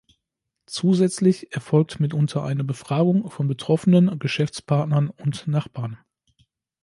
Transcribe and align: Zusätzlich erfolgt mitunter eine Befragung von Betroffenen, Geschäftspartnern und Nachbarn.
Zusätzlich 0.65 1.53
erfolgt 1.53 1.99
mitunter 1.99 2.43
eine 2.43 2.63
Befragung 2.63 3.29
von 3.29 3.47
Betroffenen, 3.47 4.17
Geschäftspartnern 4.17 5.11
und 5.11 5.45
Nachbarn. 5.47 5.99